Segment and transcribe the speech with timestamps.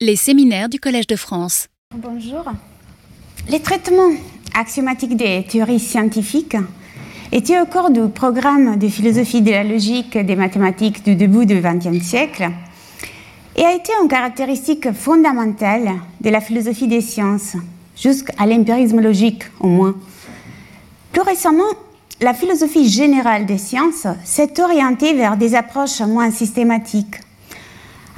[0.00, 1.66] Les séminaires du Collège de France.
[1.92, 2.44] Bonjour.
[3.48, 4.12] Les traitements
[4.54, 6.56] axiomatiques des théories scientifiques
[7.32, 11.60] étaient au cours du programme de philosophie de la logique des mathématiques du début du
[11.60, 12.48] XXe siècle
[13.56, 15.90] et a été une caractéristique fondamentale
[16.20, 17.56] de la philosophie des sciences,
[18.00, 19.96] jusqu'à l'empirisme logique au moins.
[21.10, 21.74] Plus récemment,
[22.20, 27.16] la philosophie générale des sciences s'est orientée vers des approches moins systématiques,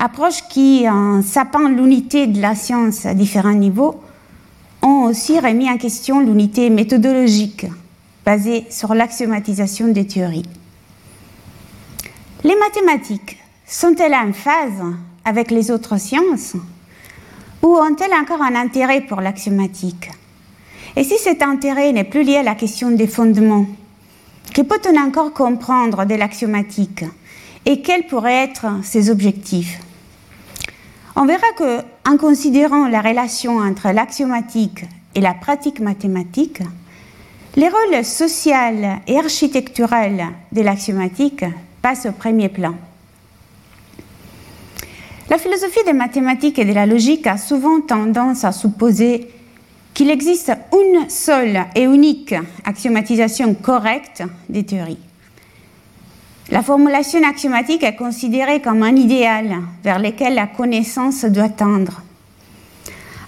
[0.00, 4.00] approches qui, en sapant l'unité de la science à différents niveaux,
[4.82, 7.66] ont aussi remis en question l'unité méthodologique
[8.24, 10.48] basée sur l'axiomatisation des théories.
[12.44, 14.82] Les mathématiques sont-elles en phase
[15.26, 16.56] avec les autres sciences
[17.62, 20.10] ou ont-elles encore un intérêt pour l'axiomatique?
[20.96, 23.66] Et si cet intérêt n'est plus lié à la question des fondements,
[24.54, 27.04] que peut-on encore comprendre de l'axiomatique?
[27.66, 29.78] Et quels pourraient être ses objectifs?
[31.22, 36.62] On verra que, en considérant la relation entre l'axiomatique et la pratique mathématique,
[37.56, 41.44] les rôles social et architectural de l'axiomatique
[41.82, 42.74] passent au premier plan.
[45.28, 49.28] La philosophie des mathématiques et de la logique a souvent tendance à supposer
[49.92, 55.09] qu'il existe une seule et unique axiomatisation correcte des théories.
[56.50, 62.02] La formulation axiomatique est considérée comme un idéal vers lequel la connaissance doit tendre.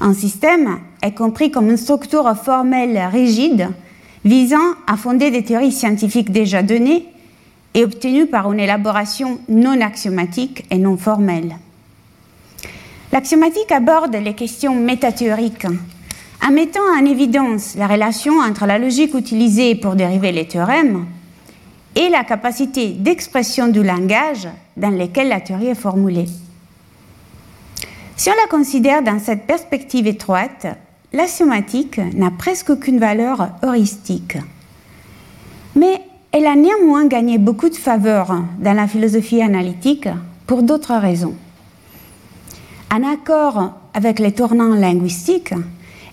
[0.01, 3.69] Un système est compris comme une structure formelle rigide
[4.25, 7.07] visant à fonder des théories scientifiques déjà données
[7.75, 11.57] et obtenues par une élaboration non axiomatique et non formelle.
[13.13, 15.67] L'axiomatique aborde les questions métathéoriques
[16.45, 21.07] en mettant en évidence la relation entre la logique utilisée pour dériver les théorèmes
[21.95, 26.29] et la capacité d'expression du langage dans lequel la théorie est formulée.
[28.17, 30.67] Si on la considère dans cette perspective étroite,
[31.13, 34.39] l'axiomatique n'a presque aucune valeur heuristique.
[35.75, 40.09] Mais elle a néanmoins gagné beaucoup de faveur dans la philosophie analytique
[40.47, 41.35] pour d'autres raisons.
[42.91, 45.55] En accord avec les tournants linguistiques,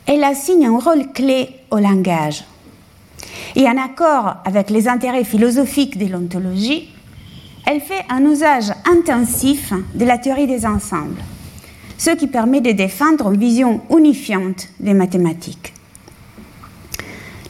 [0.05, 2.43] elle assigne un rôle clé au langage.
[3.55, 6.89] Et en accord avec les intérêts philosophiques de l'ontologie,
[7.65, 11.21] elle fait un usage intensif de la théorie des ensembles,
[11.97, 15.73] ce qui permet de défendre une vision unifiante des mathématiques.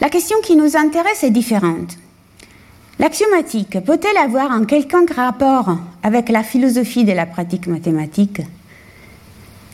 [0.02, 1.98] La question qui nous intéresse est différente.
[3.00, 8.42] L'axiomatique peut-elle avoir un quelconque rapport avec la philosophie de la pratique mathématique?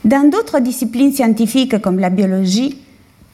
[0.04, 2.85] Dans d'autres disciplines scientifiques comme la biologie,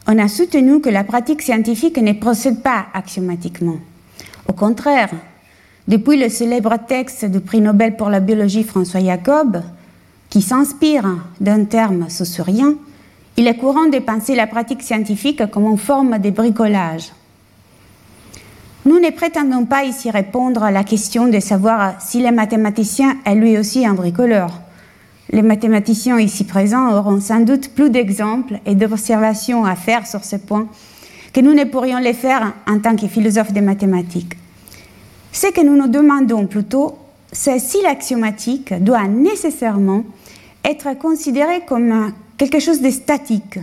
[0.08, 3.78] on a soutenu que la pratique scientifique ne procède pas axiomatiquement.
[4.48, 5.10] Au contraire,
[5.88, 9.62] depuis le célèbre texte du prix Nobel pour la biologie François Jacob,
[10.30, 11.06] qui s'inspire
[11.40, 12.76] d'un terme saussurien,
[13.38, 17.12] il est courant de penser la pratique scientifique comme une forme de bricolage.
[18.86, 23.36] Nous ne prétendons pas ici répondre à la question de savoir si le mathématicien est
[23.36, 24.52] lui aussi un bricoleur
[25.32, 30.36] les mathématiciens ici présents auront sans doute plus d'exemples et d'observations à faire sur ce
[30.36, 30.68] point
[31.34, 34.34] que nous ne pourrions les faire en tant que philosophes des mathématiques.
[35.32, 36.98] Ce que nous nous demandons plutôt,
[37.32, 40.04] c'est si l'axiomatique doit nécessairement
[40.66, 43.60] être considérée comme quelque chose de statique,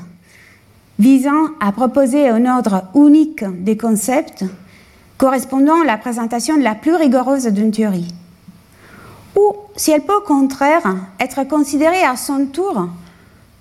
[0.99, 4.45] visant à proposer un ordre unique des concepts
[5.19, 8.15] correspondant à la présentation la plus rigoureuse d'une théorie
[9.37, 12.89] ou si elle peut au contraire être considérée à son tour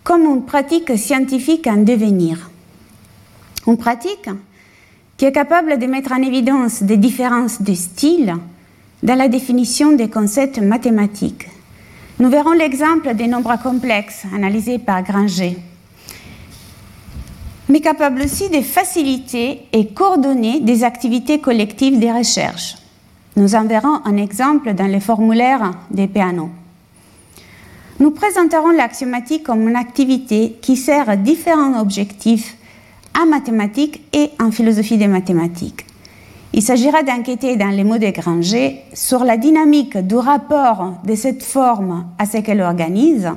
[0.04, 2.50] comme une pratique scientifique en devenir.
[3.68, 4.30] Une pratique
[5.18, 8.36] qui est capable de mettre en évidence des différences de style
[9.04, 11.48] dans la définition des concepts mathématiques.
[12.20, 15.58] Nous verrons l'exemple des nombres complexes analysés par Granger,
[17.70, 22.76] mais capable aussi de faciliter et coordonner des activités collectives de recherche.
[23.38, 26.50] Nous en verrons un exemple dans les formulaires des pianos.
[28.00, 32.58] Nous présenterons l'axiomatique comme une activité qui sert différents objectifs
[33.16, 35.86] en mathématiques et en philosophie des mathématiques.
[36.52, 41.44] Il s'agira d'enquêter dans les mots de Granger sur la dynamique du rapport de cette
[41.44, 43.30] forme à ce qu'elle organise,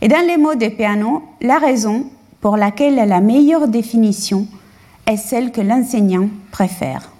[0.00, 2.06] et dans les mots de Peano, la raison
[2.40, 4.48] pour laquelle la meilleure définition
[5.06, 7.11] est celle que l'enseignant préfère.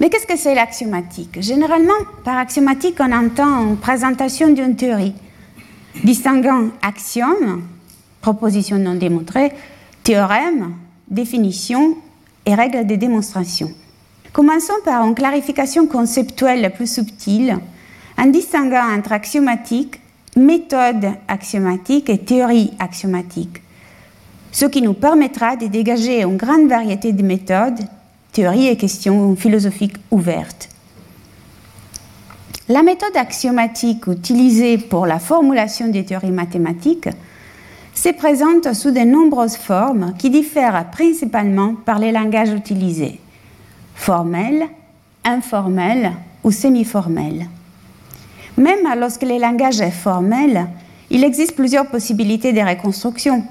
[0.00, 1.42] Mais qu'est-ce que c'est l'axiomatique?
[1.42, 1.92] Généralement,
[2.24, 5.12] par axiomatique, on entend une présentation d'une théorie,
[6.02, 7.64] distinguant axiome,
[8.22, 9.52] proposition non démontrée,
[10.02, 10.72] théorème,
[11.06, 11.98] définition
[12.46, 13.70] et règles de démonstration.
[14.32, 17.58] Commençons par une clarification conceptuelle plus subtile,
[18.16, 20.00] en distinguant entre axiomatique
[20.34, 23.60] méthode axiomatique et théorie axiomatique,
[24.50, 27.80] ce qui nous permettra de dégager une grande variété de méthodes,
[28.32, 30.68] théories et questions philosophiques ouvertes.
[32.68, 37.08] La méthode axiomatique utilisée pour la formulation des théories mathématiques
[37.94, 43.18] se présente sous de nombreuses formes qui diffèrent principalement par les langages utilisés,
[43.94, 44.68] formels,
[45.24, 46.12] informels
[46.44, 47.48] ou semi-formels.
[48.56, 50.68] Même lorsque le langage est formel,
[51.10, 53.42] il existe plusieurs possibilités de reconstruction.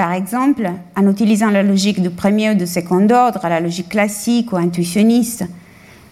[0.00, 0.66] Par exemple,
[0.96, 5.44] en utilisant la logique du premier ou du second ordre, la logique classique ou intuitionniste,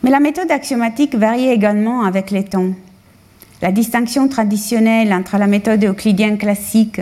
[0.02, 2.68] mais la méthode axiomatique varie également avec les temps.
[3.62, 7.00] La distinction traditionnelle entre la méthode euclidienne classique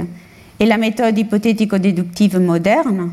[0.60, 3.10] et la méthode hypothético-déductive moderne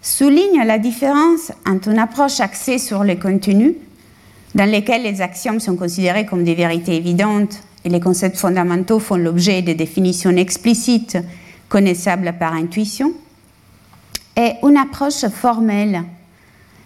[0.00, 3.74] souligne la différence entre une approche axée sur les contenus,
[4.54, 9.16] dans lesquels les axiomes sont considérés comme des vérités évidentes et les concepts fondamentaux font
[9.16, 11.18] l'objet de définitions explicites
[11.72, 13.14] connaissables par intuition,
[14.36, 16.02] et une approche formelle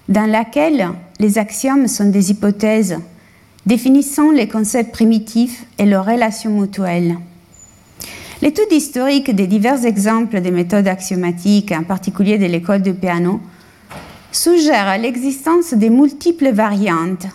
[0.09, 2.97] dans laquelle les axiomes sont des hypothèses
[3.67, 7.17] définissant les concepts primitifs et leurs relations mutuelles.
[8.41, 13.41] L'étude historique des divers exemples des méthodes axiomatiques, en particulier de l'école de piano,
[14.31, 17.27] suggère l'existence de multiples variantes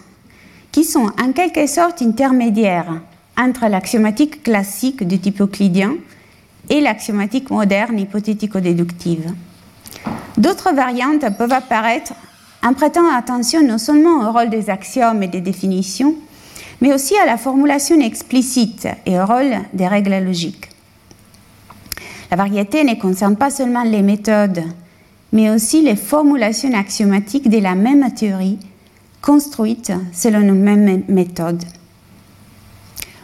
[0.71, 3.01] qui sont en quelque sorte intermédiaires
[3.37, 5.95] entre l'axiomatique classique du type euclidien
[6.69, 9.33] et l'axiomatique moderne hypothético-déductive.
[10.37, 12.13] D'autres variantes peuvent apparaître
[12.63, 16.15] en prêtant attention non seulement au rôle des axiomes et des définitions,
[16.79, 20.69] mais aussi à la formulation explicite et au rôle des règles logiques.
[22.29, 24.63] La variété ne concerne pas seulement les méthodes,
[25.33, 28.57] mais aussi les formulations axiomatiques de la même théorie,
[29.21, 31.63] construites selon une même méthode.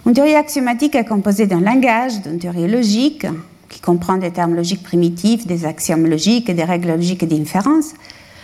[0.08, 3.28] Une théorie axiomatique est composée d'un langage, d'une théorie logique,
[3.68, 7.94] qui comprend des termes logiques primitifs, des axiomes logiques et des règles logiques d'inférence,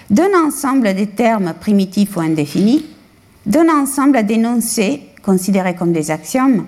[0.10, 2.86] d'un ensemble de termes primitifs ou indéfinis,
[3.46, 6.66] d'un ensemble d'énoncés considérés comme des axiomes,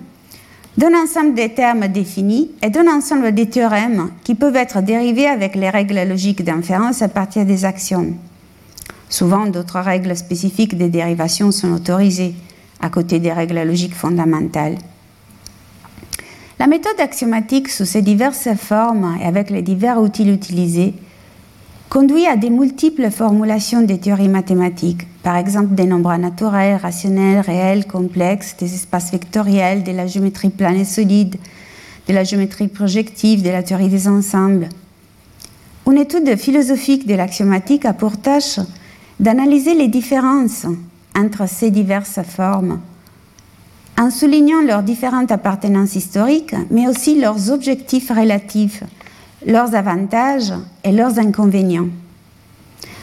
[0.78, 5.56] d'un ensemble de termes définis et d'un ensemble de théorèmes qui peuvent être dérivés avec
[5.56, 8.14] les règles logiques d'inférence à partir des axiomes.
[9.10, 12.34] Souvent, d'autres règles spécifiques des dérivations sont autorisées
[12.80, 14.76] à côté des règles logiques fondamentales.
[16.58, 20.94] La méthode axiomatique sous ses diverses formes et avec les divers outils utilisés
[21.90, 27.86] conduit à des multiples formulations des théories mathématiques, par exemple des nombres naturels, rationnels, réels,
[27.86, 31.36] complexes, des espaces vectoriels, de la géométrie plane et solide,
[32.08, 34.68] de la géométrie projective, de la théorie des ensembles.
[35.86, 38.58] Une étude philosophique de l'axiomatique a pour tâche
[39.20, 40.66] d'analyser les différences
[41.16, 42.80] entre ces diverses formes,
[43.98, 48.84] en soulignant leurs différentes appartenances historiques, mais aussi leurs objectifs relatifs
[49.44, 50.52] leurs avantages
[50.84, 51.88] et leurs inconvénients.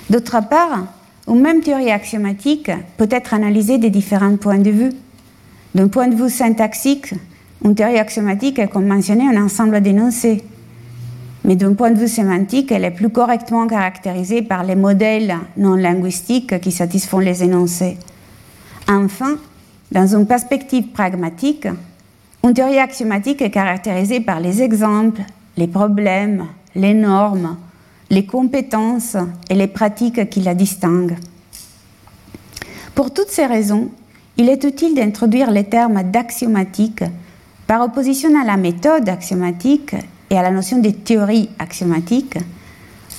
[0.10, 0.86] D'autre part,
[1.27, 4.92] une même théorie axiomatique peut être analysée de différents points de vue.
[5.74, 7.13] D'un point de vue syntaxique,
[7.63, 10.44] une théorie axiomatique est comme mentionné un ensemble d'énoncés.
[11.43, 15.75] Mais d'un point de vue sémantique, elle est plus correctement caractérisée par les modèles non
[15.75, 17.97] linguistiques qui satisfont les énoncés.
[18.87, 19.37] Enfin,
[19.91, 21.67] dans une perspective pragmatique,
[22.43, 25.21] une théorie axiomatique est caractérisée par les exemples
[25.57, 27.57] les problèmes, les normes,
[28.09, 29.17] les compétences
[29.50, 31.17] et les pratiques qui la distinguent.
[32.95, 33.89] Pour toutes ces raisons,
[34.38, 37.03] il est utile d'introduire les termes d'axiomatique
[37.67, 39.95] par opposition à la méthode axiomatique
[40.33, 42.39] et à la notion de théorie axiomatique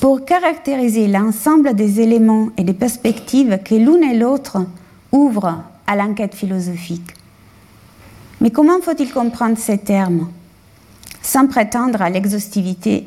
[0.01, 4.59] pour caractériser l'ensemble des éléments et des perspectives que l'une et l'autre
[5.13, 7.15] ouvrent à l'enquête philosophique.
[8.41, 10.29] Mais comment faut-il comprendre ces termes?
[11.23, 13.07] Sans prétendre à l'exhaustivité,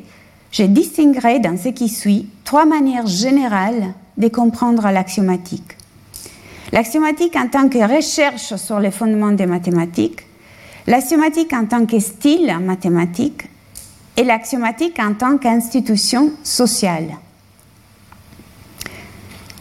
[0.52, 5.76] je distinguerai dans ce qui suit trois manières générales de comprendre l'axiomatique.
[6.72, 10.22] L'axiomatique en tant que recherche sur les fondements des mathématiques,
[10.86, 13.44] l'axiomatique en tant que style mathématique
[14.18, 17.14] et l'axiomatique en tant qu'institution sociale.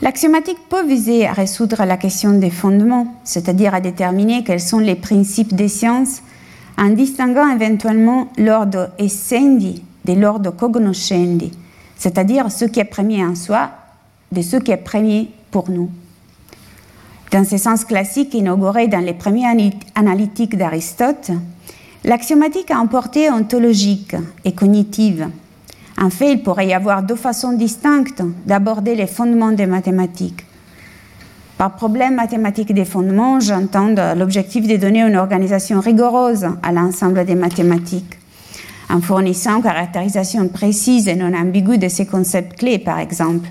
[0.02, 4.96] L'axiomatique peut viser à résoudre la question des fondements, c'est-à-dire à déterminer quels sont les
[4.96, 6.24] principes des sciences
[6.76, 11.52] en distinguant éventuellement l'ordre essendi de l'ordre cognoscendi,
[11.96, 13.70] c'est-à-dire ce qui est premier en soi
[14.32, 15.92] de ce qui est premier pour nous.
[17.32, 21.32] Dans ce sens classique inauguré dans les premiers analytiques d'Aristote,
[22.08, 25.28] l'axiomatique a un portée ontologique et cognitive.
[26.02, 30.46] En fait, il pourrait y avoir deux façons distinctes d'aborder les fondements des mathématiques.
[31.58, 37.36] Par problème mathématique des fondements, j'entends l'objectif de donner une organisation rigoureuse à l'ensemble des
[37.36, 38.18] mathématiques,
[38.90, 43.50] en fournissant une caractérisation précise et non ambiguë de ces concepts clés, par exemple,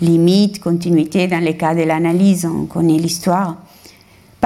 [0.00, 3.56] limite, continuité dans les cas de l'analyse, on connaît l'histoire.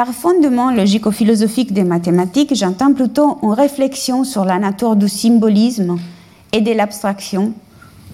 [0.00, 5.98] Par fondement logico-philosophique des mathématiques, j'entends plutôt une réflexion sur la nature du symbolisme
[6.54, 7.52] et de l'abstraction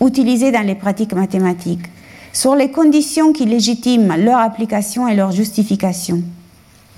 [0.04, 1.86] utilisée dans les pratiques mathématiques
[2.32, 6.22] sur les conditions qui légitiment leur application et leur justification.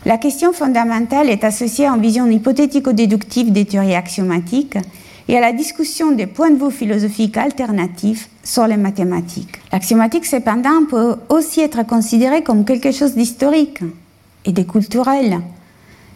[0.07, 4.79] La question fondamentale est associée à une vision hypothético-déductive des théories axiomatiques
[5.29, 9.59] et à la discussion des points de vue philosophiques alternatifs sur les mathématiques.
[9.71, 13.83] L'axiomatique, cependant, peut aussi être considérée comme quelque chose d'historique
[14.49, 15.41] et de culturel,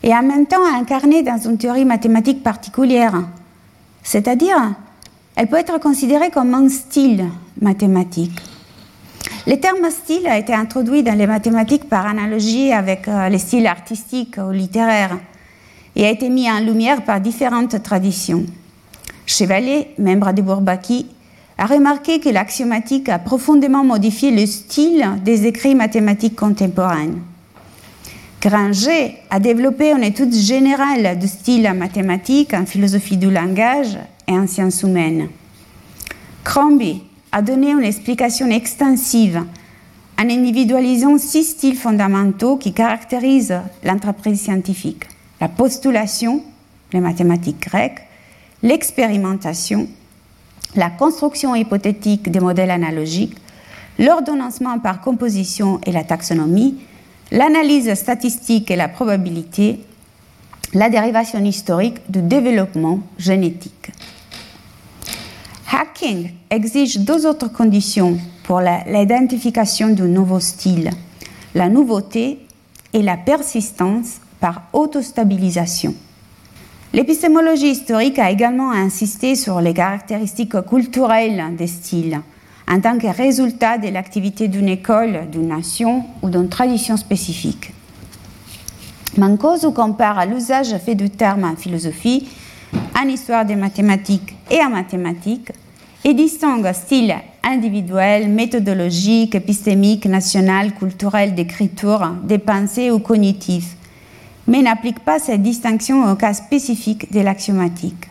[0.02, 3.22] et en même temps incarnée dans une théorie mathématique particulière.
[4.02, 4.74] C'est-à-dire,
[5.36, 7.26] elle peut être considérée comme un style
[7.60, 8.32] mathématique.
[9.46, 13.66] Le terme style a été introduit dans les mathématiques par analogie avec euh, les styles
[13.66, 15.18] artistiques ou littéraires
[15.94, 18.46] et a été mis en lumière par différentes traditions.
[19.26, 21.06] Chevalier, membre de Bourbaki,
[21.58, 27.31] a remarqué que l'axiomatique a profondément modifié le style des écrits mathématiques contemporains.
[28.42, 33.96] Granger a développé une étude générale du style mathématique en philosophie du langage
[34.26, 35.28] et en sciences humaines.
[36.42, 39.44] Crombie a donné une explication extensive
[40.18, 45.04] en individualisant six styles fondamentaux qui caractérisent l'entreprise scientifique.
[45.40, 46.42] La postulation,
[46.92, 48.02] les mathématiques grecques,
[48.64, 49.86] l'expérimentation,
[50.74, 53.36] la construction hypothétique des modèles analogiques,
[54.00, 56.80] l'ordonnancement par composition et la taxonomie,
[57.32, 59.80] l'analyse statistique et la probabilité,
[60.74, 63.90] la dérivation historique du développement génétique.
[65.72, 70.90] Hacking exige deux autres conditions pour l'identification d'un nouveau style,
[71.54, 72.38] la nouveauté
[72.92, 75.94] et la persistance par autostabilisation.
[76.92, 82.20] L'épistémologie historique a également insisté sur les caractéristiques culturelles des styles
[82.68, 87.72] en tant que résultat de l'activité d'une école, d'une nation ou d'une tradition spécifique.
[89.18, 92.28] Mancoso compare l'usage fait du terme en philosophie,
[92.96, 95.52] en histoire des mathématiques et en mathématiques
[96.04, 97.14] et distingue style
[97.44, 103.76] individuel, méthodologique, épistémique, national, culturel d'écriture, de pensée ou cognitif,
[104.46, 108.08] mais n'applique pas cette distinction au cas spécifique de l'axiomatique.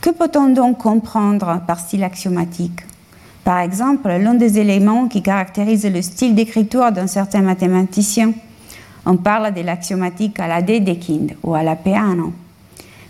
[0.00, 2.82] Que peut-on donc comprendre par style axiomatique?
[3.44, 8.32] Par exemple, l'un des éléments qui caractérise le style d'écriture d'un certain mathématicien.
[9.04, 12.32] On parle de l'axiomatique à la Dedekind ou à la Peano.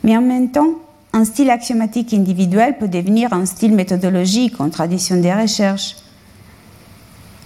[0.02, 0.74] Mais en même temps,
[1.12, 5.94] un style axiomatique individuel peut devenir un style méthodologique en tradition des recherches.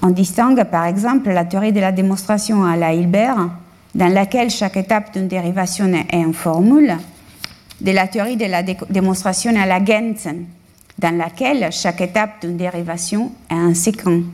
[0.01, 3.51] On distingue par exemple la théorie de la démonstration à la Hilbert,
[3.95, 6.97] dans laquelle chaque étape d'une dérivation est une formule,
[7.83, 10.47] de la théorie de la démonstration à la Gensen,
[10.99, 14.25] dans laquelle chaque étape d'une dérivation est un séquent.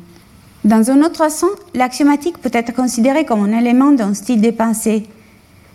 [0.65, 5.05] Dans un autre sens, l'axiomatique peut être considérée comme un élément d'un style de pensée,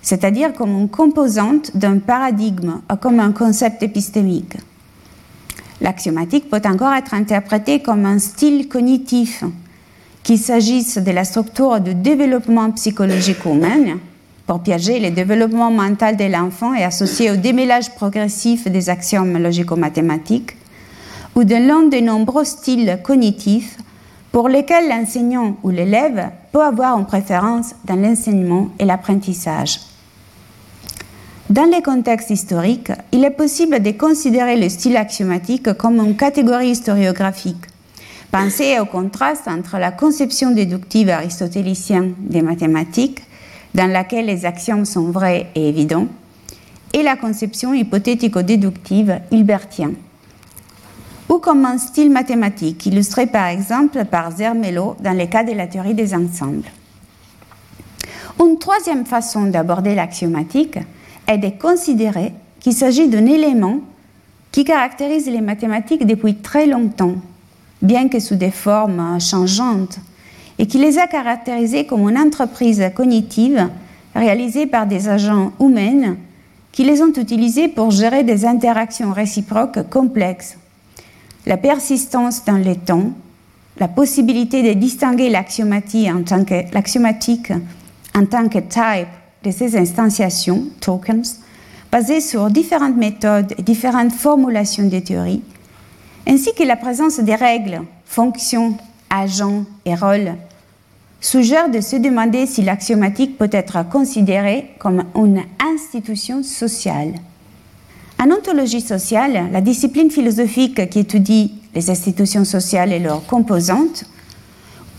[0.01, 4.58] c'est-à-dire comme une composante d'un paradigme ou comme un concept épistémique.
[5.81, 9.43] L'axiomatique peut encore être interprétée comme un style cognitif,
[10.24, 13.98] qu'il s'agisse de la structure de développement psychologique humain,
[14.48, 20.55] pour piéger le développement mental de l'enfant et associé au démêlage progressif des axiomes logico-mathématiques,
[21.39, 23.77] ou de l'un des nombreux styles cognitifs
[24.34, 29.79] pour lesquels l'enseignant ou l'élève peut avoir une préférence dans l'enseignement et l'apprentissage.
[31.50, 36.72] Dans les contextes historiques, il est possible de considérer le style axiomatique comme une catégorie
[36.72, 37.67] historiographique.
[38.34, 43.22] Pensez au contraste entre la conception déductive aristotélicienne des mathématiques,
[43.74, 46.08] dans laquelle les axiomes sont vrais et évidents,
[46.91, 49.96] et la conception hypothético-déductive hilbertienne.
[51.29, 55.67] Ou comme un style mathématique, illustré par exemple par Zermelo dans le cas de la
[55.67, 56.69] théorie des ensembles.
[58.39, 60.79] Une troisième façon d'aborder l'axiomatique
[61.27, 63.79] est de considérer qu'il s'agit d'un élément
[64.51, 67.15] qui caractérise les mathématiques depuis très longtemps,
[67.81, 70.00] bien que sous des formes changeantes,
[70.57, 73.69] et qui les a caractérisées comme une entreprise cognitive
[74.15, 76.15] réalisée par des agents humains
[76.71, 80.57] qui les ont utilisés pour gérer des interactions réciproques complexes.
[81.46, 83.12] La persistance dans le temps,
[83.79, 86.43] la possibilité de distinguer l'axiomatique en tant
[88.50, 89.08] que, type
[89.43, 91.39] de ces instanciations, tokens,
[91.91, 95.41] basées sur différentes méthodes et différentes formulations des théories,
[96.27, 98.77] ainsi que la présence des règles, fonctions,
[99.10, 100.34] agents et rôles,
[101.22, 107.13] suggère de se demander si l'axiomatique peut être considérée comme une institution sociale.
[108.21, 114.03] En ontologie sociale, la discipline philosophique qui étudie les institutions sociales et leurs composantes,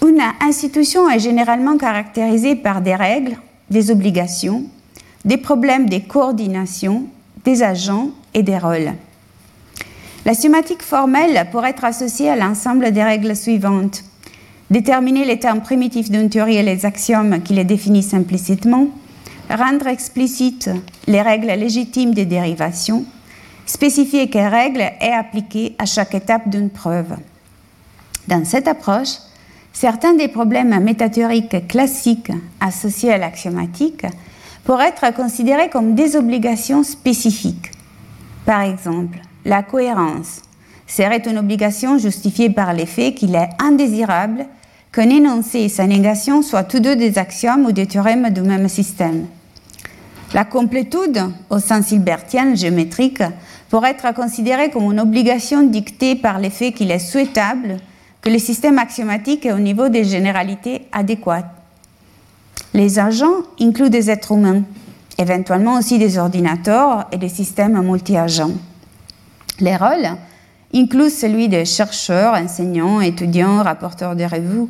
[0.02, 3.36] une institution est généralement caractérisée par des règles,
[3.68, 4.64] des obligations,
[5.26, 7.04] des problèmes de coordination,
[7.44, 8.94] des agents et des rôles.
[10.24, 14.02] La sématique formelle pourrait être associée à l'ensemble des règles suivantes.
[14.70, 18.88] Déterminer les termes primitifs d'une théorie et les axiomes qui les définissent implicitement,
[19.50, 20.70] rendre explicites
[21.06, 23.04] les règles légitimes des dérivations,
[23.66, 27.16] spécifier quelles règles est appliquées à chaque étape d'une preuve.
[28.28, 29.18] Dans cette approche,
[29.72, 34.06] certains des problèmes métathéoriques classiques associés à l'axiomatique
[34.64, 37.72] pourraient être considérés comme des obligations spécifiques.
[38.44, 40.42] Par exemple, la cohérence
[40.86, 44.46] serait une obligation justifiée par l'effet qu'il est indésirable
[44.92, 48.68] qu'un énoncé et sa négation soient tous deux des axiomes ou des théorèmes du même
[48.68, 49.26] système.
[50.32, 51.20] La complétude,
[51.50, 53.22] au sens hilbertien géométrique,
[53.68, 57.78] pourrait être considérée comme une obligation dictée par l'effet qu'il est souhaitable
[58.22, 61.50] que le système axiomatique est au niveau des généralités adéquates.
[62.74, 64.62] Les agents incluent des êtres humains,
[65.18, 68.52] éventuellement aussi des ordinateurs et des systèmes multi-agents.
[69.58, 70.16] Les rôles
[70.72, 74.68] incluent celui des chercheurs, enseignants, étudiants, rapporteurs de revues.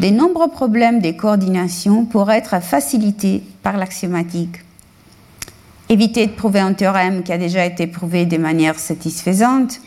[0.00, 4.56] De nombreux problèmes de coordination pourraient être facilités par l'axiomatique.
[5.90, 9.80] Éviter de prouver un théorème qui a déjà été prouvé de manière satisfaisante,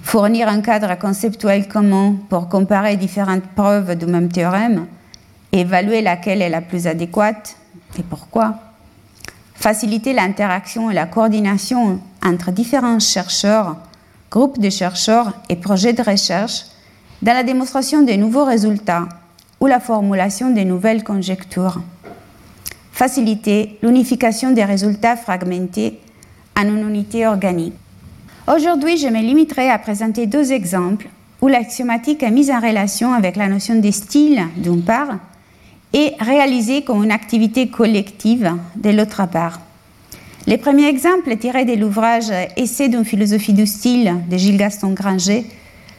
[0.00, 4.86] fournir un cadre conceptuel commun pour comparer différentes preuves du même théorème,
[5.50, 7.56] évaluer laquelle est la plus adéquate
[7.98, 8.60] et pourquoi,
[9.56, 13.76] faciliter l'interaction et la coordination entre différents chercheurs,
[14.30, 16.66] groupes de chercheurs et projets de recherche
[17.22, 19.08] dans la démonstration de nouveaux résultats
[19.58, 21.80] ou la formulation de nouvelles conjectures.
[22.94, 25.98] Faciliter l'unification des résultats fragmentés
[26.56, 27.74] en une unité organique.
[28.46, 31.08] Aujourd'hui, je me limiterai à présenter deux exemples
[31.42, 35.18] où l'axiomatique est mise en relation avec la notion de style, d'une part,
[35.92, 39.60] et réalisée comme une activité collective de l'autre part.
[40.46, 44.92] Les premiers exemples est tiré de l'ouvrage Essai d'une philosophie du style de Gilles Gaston
[44.92, 45.44] Granger,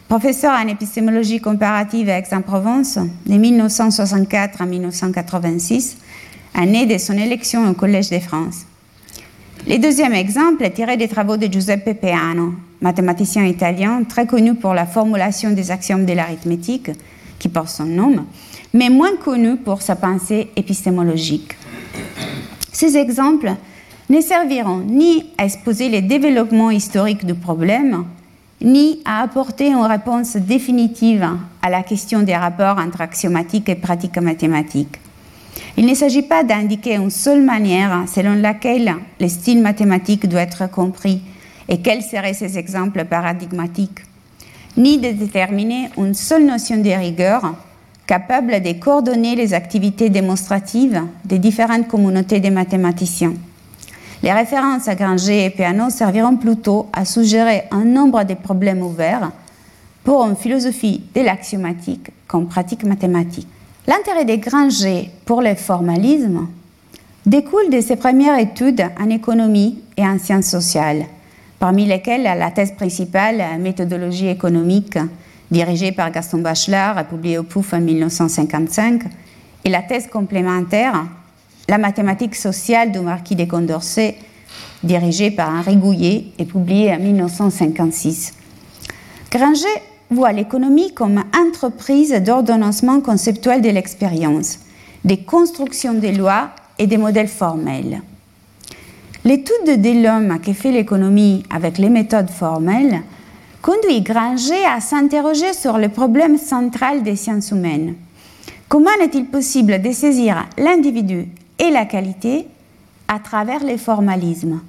[0.08, 5.97] professeur en épistémologie comparative à Aix-en-Provence de 1964 à 1986,
[6.55, 8.65] année de son élection au Collège de France.
[9.67, 14.73] Le deuxième exemple est tiré des travaux de Giuseppe Peano, mathématicien italien très connu pour
[14.73, 16.91] la formulation des axiomes de l'arithmétique,
[17.39, 18.25] qui porte son nom,
[18.73, 21.55] mais moins connu pour sa pensée épistémologique.
[22.71, 23.53] Ces exemples
[24.09, 28.05] ne serviront ni à exposer les développements historiques du problème,
[28.61, 31.27] ni à apporter une réponse définitive
[31.61, 34.99] à la question des rapports entre axiomatique et pratique mathématique.
[35.77, 40.69] Il ne s'agit pas d'indiquer une seule manière selon laquelle le style mathématique doit être
[40.71, 41.21] compris
[41.67, 43.99] et quels seraient ces exemples paradigmatiques,
[44.77, 47.55] ni de déterminer une seule notion de rigueur
[48.07, 53.33] capable de coordonner les activités démonstratives des différentes communautés de mathématiciens.
[54.23, 59.31] Les références à Granger et Peano serviront plutôt à suggérer un nombre de problèmes ouverts
[60.03, 63.47] pour une philosophie de l'axiomatique comme pratique mathématique.
[63.87, 66.47] L'intérêt de Granger pour le formalisme
[67.25, 71.05] découle de ses premières études en économie et en sciences sociales,
[71.59, 74.97] parmi lesquelles la thèse principale, Méthodologie économique,
[75.51, 79.03] dirigée par Gaston Bachelard, publiée au POUF en 1955,
[79.63, 81.05] et la thèse complémentaire,
[81.67, 84.17] La mathématique sociale du marquis de Condorcet,
[84.83, 88.35] dirigée par Henri Gouillet et publiée en 1956.
[89.31, 89.67] Granger
[90.09, 94.59] voit l'économie comme entreprise d'ordonnancement conceptuel de l'expérience,
[95.03, 98.01] des constructions des lois et des modèles formels.
[99.23, 103.01] L'étude de l'homme qui fait l'économie avec les méthodes formelles
[103.61, 107.95] conduit Granger à s'interroger sur le problème central des sciences humaines.
[108.69, 112.47] Comment est-il possible de saisir l'individu et la qualité
[113.07, 114.61] à travers les formalismes,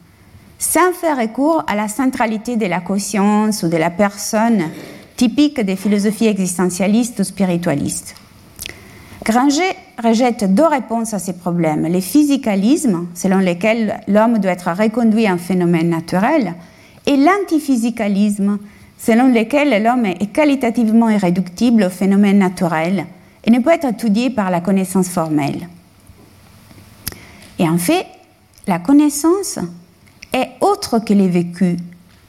[0.58, 4.70] sans faire recours à la centralité de la conscience ou de la personne
[5.16, 8.14] typique des philosophies existentialistes ou spiritualistes.
[9.24, 11.86] Granger rejette deux réponses à ces problèmes.
[11.86, 16.54] Les physicalismes, selon lesquels l'homme doit être reconduit en phénomène naturel,
[17.06, 18.58] et l'antiphysicalisme,
[18.98, 23.06] selon lesquels l'homme est qualitativement irréductible au phénomène naturel
[23.44, 25.68] et ne peut être étudié par la connaissance formelle.
[27.58, 28.06] Et en fait,
[28.66, 29.58] la connaissance
[30.32, 31.78] est autre que les vécus,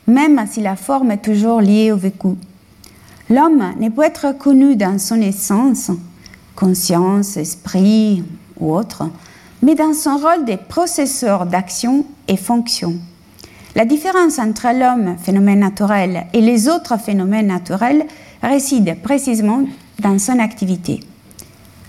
[0.05, 2.35] même si la forme est toujours liée au vécu.
[3.29, 5.91] L'homme ne peut être connu dans son essence
[6.57, 8.23] conscience, esprit
[8.59, 9.03] ou autre,
[9.61, 12.95] mais dans son rôle de processeur d'action et fonction.
[13.75, 18.05] La différence entre l'homme, phénomène naturel, et les autres phénomènes naturels
[18.41, 19.63] réside précisément
[19.99, 20.99] dans son activité.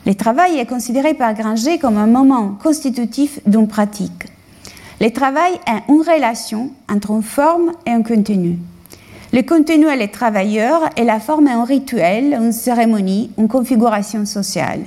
[0.07, 4.27] Le travail est considéré par Granger comme un moment constitutif d'une pratique.
[5.01, 8.59] Le travail est une relation entre une forme et un contenu.
[9.31, 14.81] Le contenu est le travailleur et la forme un rituel, une cérémonie, une configuration sociale.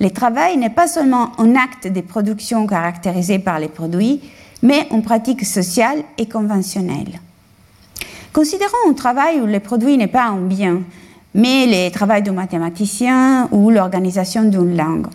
[0.00, 4.20] Le travail n'est pas seulement un acte de production caractérisé par les produits,
[4.62, 7.20] mais une pratique sociale et conventionnelle.
[8.34, 10.82] Considérons un travail où le produit n'est pas un bien,
[11.34, 15.06] mais le travail du mathématicien ou l'organisation d'une langue.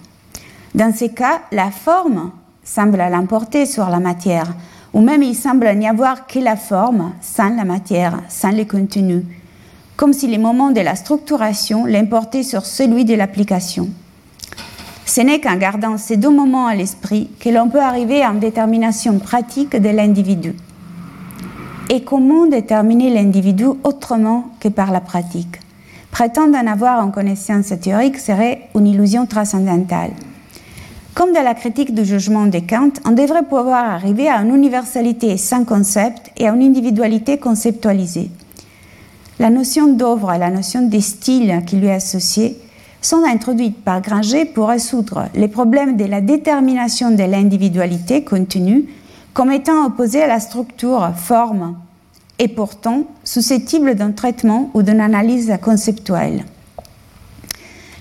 [0.73, 2.31] Dans ces cas, la forme
[2.63, 4.47] semble l'emporter sur la matière,
[4.95, 9.23] ou même il semble n'y avoir que la forme sans la matière, sans le contenu,
[9.97, 13.89] comme si le moment de la structuration l'importait sur celui de l'application.
[15.05, 18.39] Ce n'est qu'en gardant ces deux moments à l'esprit que l'on peut arriver à une
[18.39, 20.55] détermination pratique de l'individu.
[21.89, 25.59] Et comment déterminer l'individu autrement que par la pratique?
[26.09, 30.11] Prétendre en avoir en connaissance théorique serait une illusion transcendantale.
[31.15, 35.37] Comme dans la critique du jugement de Kant, on devrait pouvoir arriver à une universalité
[35.37, 38.29] sans concept et à une individualité conceptualisée.
[39.39, 42.59] La notion d'œuvre et la notion de style qui lui est associée
[43.01, 48.83] sont introduites par Granger pour résoudre les problèmes de la détermination de l'individualité contenue
[49.33, 51.77] comme étant opposée à la structure, forme
[52.39, 56.43] et pourtant susceptible d'un traitement ou d'une analyse conceptuelle.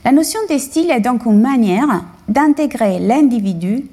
[0.05, 3.87] La notion de style est donc une manière d'intégrer l'individu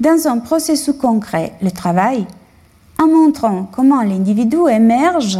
[0.00, 2.26] dans un processus concret, le travail,
[2.98, 5.38] en montrant comment l'individu émerge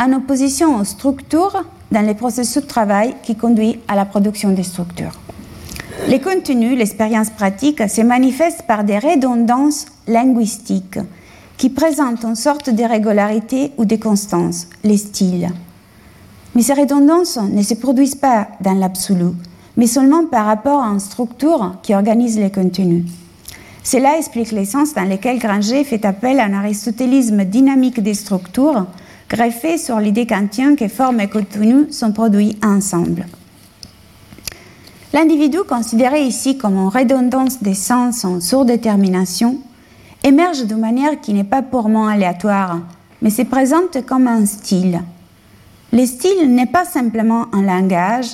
[0.00, 4.62] en opposition aux structures dans les processus de travail qui conduit à la production des
[4.62, 5.18] structures.
[6.08, 10.98] Les contenus, l'expérience pratique, se manifestent par des redondances linguistiques
[11.56, 15.50] qui présentent une sorte d'irrégularité ou de constance, les styles.
[16.54, 19.32] Mais ces redondances ne se produisent pas dans l'absolu,
[19.76, 23.04] mais seulement par rapport à une structure qui organise les contenus.
[23.82, 28.86] Cela explique les sens dans lesquels Granger fait appel à un aristotélisme dynamique des structures,
[29.28, 33.26] greffé sur l'idée kantienne que forme et contenu sont produits ensemble.
[35.12, 39.58] L'individu, considéré ici comme une redondance des sens en surdétermination,
[40.24, 42.78] émerge de manière qui n'est pas purement aléatoire,
[43.20, 45.02] mais se présente comme un style.
[45.92, 48.28] Le style n'est pas simplement un langage,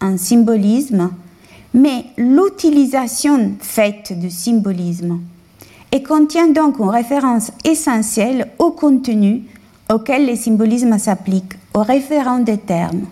[0.00, 1.10] un symbolisme,
[1.74, 5.20] mais l'utilisation faite du symbolisme,
[5.92, 9.42] et contient donc une référence essentielle au contenu
[9.92, 13.06] auquel le symbolisme s'applique, au référent des termes.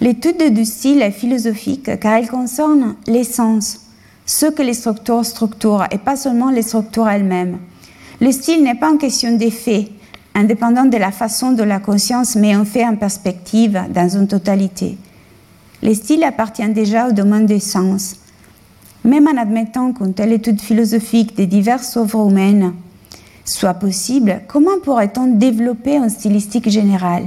[0.00, 3.80] L'étude du style est philosophique car elle concerne l'essence,
[4.26, 7.58] ce que les structures structurent et pas seulement les structures elles-mêmes.
[8.20, 9.88] Le style n'est pas une question d'effet,
[10.34, 14.98] indépendant de la façon dont la conscience met un fait en perspective dans une totalité.
[15.84, 18.16] Le style appartient déjà au domaine des sens.
[19.04, 22.72] Même en admettant qu'une telle étude philosophique des diverses œuvres humaines
[23.44, 27.26] soit possible, comment pourrait-on développer une stylistique générale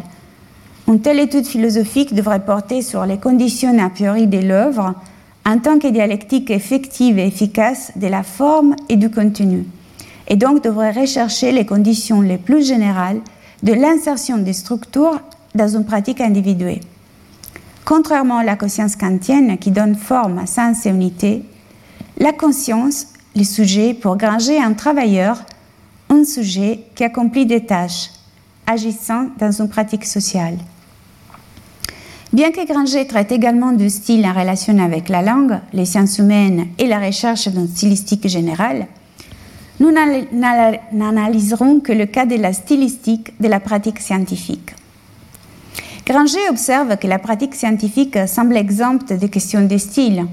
[0.88, 4.96] Une telle étude philosophique devrait porter sur les conditions a priori de l'œuvre,
[5.46, 9.66] en tant que dialectique effective et efficace de la forme et du contenu,
[10.28, 13.22] et donc devrait rechercher les conditions les plus générales
[13.62, 15.22] de l'insertion des structures
[15.54, 16.82] dans une pratique individuelle.
[17.88, 21.46] Contrairement à la conscience kantienne qui donne forme à sens et unité,
[22.18, 25.38] la conscience, le sujet, pour granger un travailleur,
[26.10, 28.10] un sujet qui accomplit des tâches,
[28.66, 30.58] agissant dans une pratique sociale.
[32.34, 36.68] Bien que Granger traite également du style en relation avec la langue, les sciences humaines
[36.78, 38.88] et la recherche d'une stylistique générale,
[39.80, 39.94] nous
[40.92, 44.72] n'analyserons que le cas de la stylistique de la pratique scientifique.
[46.08, 50.26] Granger observe que la pratique scientifique semble exempte de questions de style,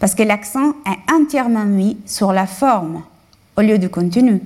[0.00, 3.04] parce que l'accent est entièrement mis sur la forme
[3.56, 4.40] au lieu du contenu,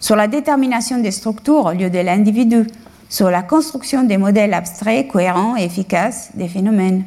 [0.00, 2.66] sur la détermination des structures au lieu de l'individu,
[3.10, 7.04] sur la construction des modèles abstraits, cohérents et efficaces des phénomènes.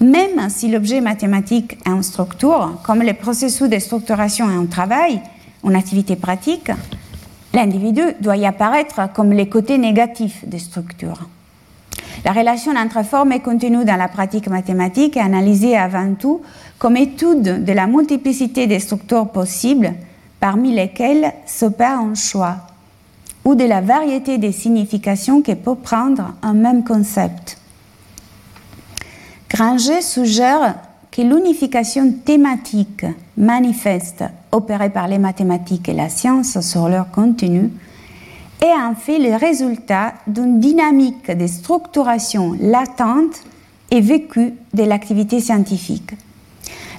[0.00, 5.20] Même si l'objet mathématique est une structure, comme le processus de structuration est un travail,
[5.62, 6.70] une activité pratique,
[7.52, 11.28] l'individu doit y apparaître comme les côtés négatifs des structures.
[12.24, 16.40] La relation entre forme et contenu dans la pratique mathématique est analysée avant tout
[16.78, 19.92] comme étude de la multiplicité des structures possibles,
[20.40, 22.56] parmi lesquelles s'opère un choix
[23.44, 27.58] ou de la variété des significations que peut prendre un même concept.
[29.50, 30.76] Granger suggère
[31.10, 33.04] que l'unification thématique
[33.36, 37.70] manifeste opérée par les mathématiques et la science sur leur contenu
[38.62, 43.42] est en fait le résultat d'une dynamique de structuration latente
[43.90, 46.12] et vécue de l'activité scientifique.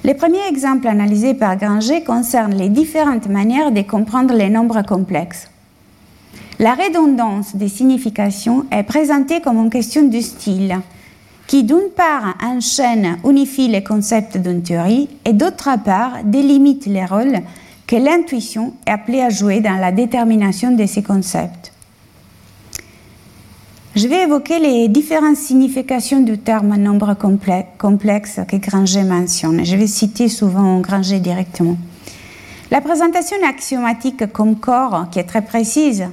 [0.04, 5.48] Les premiers exemples analysés par Granger concernent les différentes manières de comprendre les nombres complexes.
[6.58, 10.78] La redondance des significations est présentée comme une question de style,
[11.46, 17.40] qui d'une part enchaîne, unifie les concepts d'une théorie et d'autre part délimite les rôles
[17.86, 21.72] que l'intuition est appelée à jouer dans la détermination de ces concepts.
[23.94, 27.14] Je vais évoquer les différentes significations du terme nombre
[27.78, 29.64] complexe que Granger mentionne.
[29.64, 31.76] Je vais citer souvent Granger directement.
[32.72, 36.06] La présentation axiomatique comme corps, qui est très précise,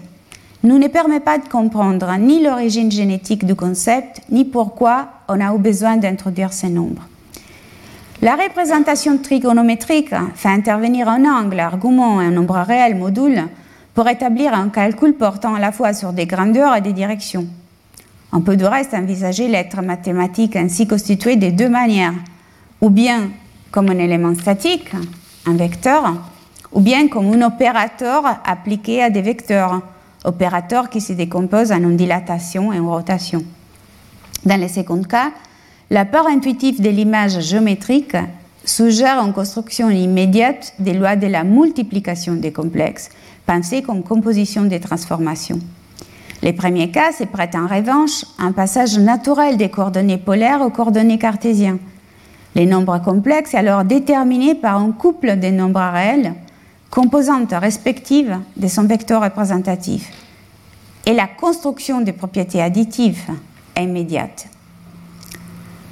[0.64, 5.56] nous ne permet pas de comprendre ni l'origine génétique du concept, ni pourquoi on a
[5.56, 7.08] eu besoin d'introduire ces nombres.
[8.22, 13.48] La représentation trigonométrique fait intervenir un angle, argument et un nombre réel module
[13.96, 17.48] pour établir un calcul portant à la fois sur des grandeurs et des directions.
[18.32, 22.14] On peut de reste envisager l'être mathématique ainsi constitué de deux manières,
[22.80, 23.32] ou bien
[23.72, 24.92] comme un élément statique,
[25.48, 26.14] un vecteur,
[26.72, 29.82] ou bien comme un opérateur appliqué à des vecteurs,
[30.26, 33.44] opérateur qui se décompose en dilatation et une rotation.
[34.46, 35.32] Dans le second cas,
[35.92, 38.16] la part intuitive de l'image géométrique
[38.64, 43.10] suggère une construction immédiate des lois de la multiplication des complexes,
[43.46, 45.60] pensées comme composition des transformations.
[46.42, 51.20] Les premiers cas se prêtent en revanche un passage naturel des coordonnées polaires aux coordonnées
[51.20, 51.80] cartésiennes.
[52.56, 56.34] Les nombres complexes alors déterminés par un couple de nombres réels
[56.90, 60.10] composantes respectives de son vecteur représentatif.
[61.06, 63.30] Et la construction des propriétés additives
[63.76, 64.51] est immédiate.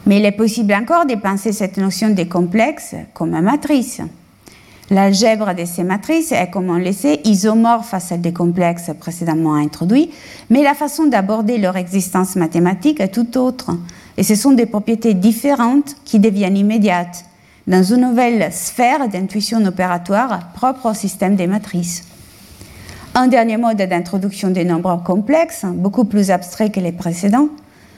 [0.10, 4.02] Mais il est possible encore de penser cette notion de complexe comme une matrice.
[4.89, 9.54] L'algèbre de ces matrices est, comme on le sait, isomorphe à celle des complexes précédemment
[9.54, 10.10] introduits,
[10.50, 13.69] mais la façon d'aborder leur existence mathématique est tout autre.
[14.17, 17.26] Et ce sont des propriétés différentes qui deviennent immédiates
[17.67, 22.06] dans une nouvelle sphère d'intuition opératoire propre au système des matrices.
[23.13, 27.50] Un dernier mode d'introduction des nombres complexes, beaucoup plus abstrait que les précédents,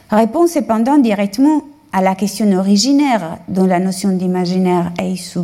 [0.10, 5.40] répond cependant directement à la question originaire dont la notion d'imaginaire est issue.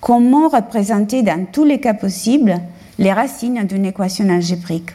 [0.00, 2.60] Comment représenter dans tous les cas possibles
[2.98, 4.90] les racines d'une équation algébrique?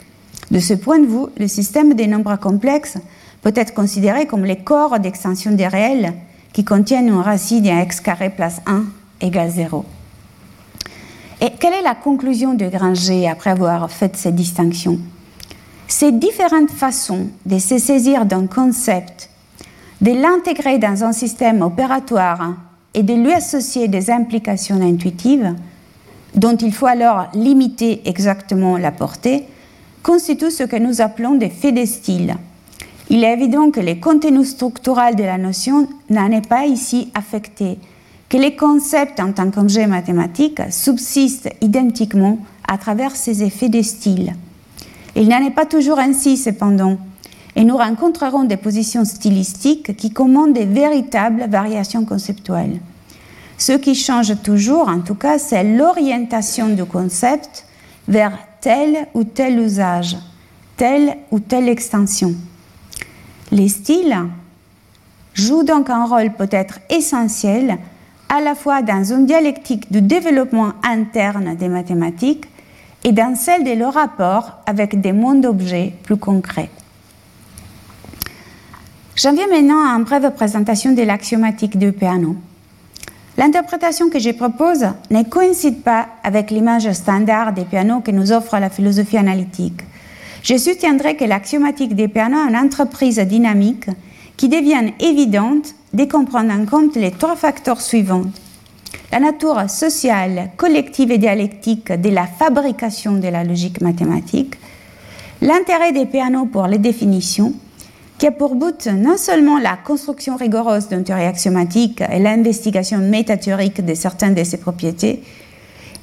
[0.52, 2.98] De ce point de vue, le système des nombres complexes
[3.42, 6.14] peut être considéré comme les corps d'extension des réels
[6.54, 8.84] qui contiennent une racine à x carré plus 1
[9.22, 9.86] égale 0.
[11.42, 15.00] Et quelle est la conclusion de Granger après avoir fait ces distinctions?
[15.88, 19.30] Ces différentes façons de se saisir d'un concept,
[20.04, 22.54] de l'intégrer dans un système opératoire
[22.94, 25.56] et de lui associer des implications intuitives,
[26.36, 29.46] dont il faut alors limiter exactement la portée,
[30.04, 32.36] constituent ce que nous appelons des faits de style
[33.10, 37.78] il est évident que le contenu structural de la notion n'en est pas ici affecté,
[38.30, 44.34] que les concepts en tant qu'objet mathématique subsistent identiquement à travers ces effets de style.
[45.16, 46.98] Il n'en est pas toujours ainsi cependant,
[47.56, 52.80] et nous rencontrerons des positions stylistiques qui commandent des véritables variations conceptuelles.
[53.58, 57.66] Ce qui change toujours, en tout cas, c'est l'orientation du concept
[58.08, 60.18] vers tel ou tel usage,
[60.78, 62.34] telle ou telle extension.
[63.52, 64.18] Les styles
[65.34, 67.78] jouent donc un rôle peut-être essentiel
[68.30, 72.46] à la fois dans une dialectique du développement interne des mathématiques
[73.04, 76.70] et dans celle de leur rapport avec des mondes d'objets plus concrets.
[79.16, 82.36] J'en viens maintenant à une brève présentation de l'axiomatique du piano.
[83.38, 88.58] L'interprétation que je propose ne coïncide pas avec l'image standard des pianos que nous offre
[88.58, 89.82] la philosophie analytique.
[90.42, 93.86] Je soutiendrai que l'axiomatique des pianos est une entreprise dynamique
[94.36, 98.26] qui devient évidente dès qu'on prend en compte les trois facteurs suivants.
[99.12, 104.56] La nature sociale, collective et dialectique de la fabrication de la logique mathématique,
[105.40, 107.54] l'intérêt des pianos pour les définitions,
[108.24, 113.84] qui a pour but non seulement la construction rigoureuse d'une théorie axiomatique et l'investigation métathéorique
[113.84, 115.22] de certaines de ses propriétés,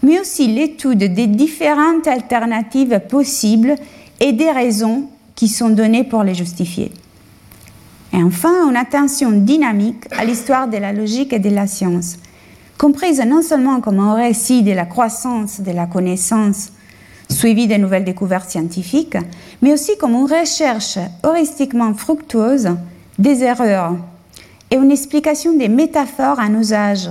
[0.03, 3.75] mais aussi l'étude des différentes alternatives possibles
[4.21, 5.05] et des raisons
[5.35, 6.93] qui sont données pour les justifier.
[8.13, 12.19] Et enfin, une attention dynamique à l'histoire de la logique et de la science,
[12.77, 16.71] comprise non seulement comme un récit de la croissance de la connaissance
[17.31, 19.17] suivi des nouvelles découvertes scientifiques,
[19.63, 22.69] mais aussi comme une recherche heuristiquement fructueuse
[23.19, 23.97] des erreurs
[24.71, 27.11] et une explication des métaphores en usage,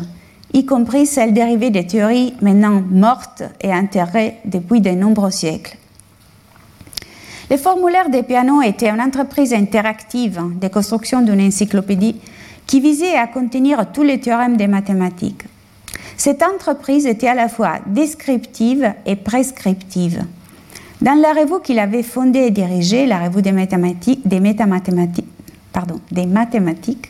[0.54, 5.78] y compris celles dérivées des théories maintenant mortes et enterrées depuis de nombreux siècles.
[7.50, 12.16] Le formulaire des pianos était une entreprise interactive de construction d'une encyclopédie
[12.68, 15.49] qui visait à contenir tous les théorèmes des mathématiques.
[16.20, 20.26] Cette entreprise était à la fois descriptive et prescriptive.
[21.02, 24.42] Dans la revue qu'il avait fondée et dirigée, la revue des mathématiques, des,
[26.26, 27.10] mathématiques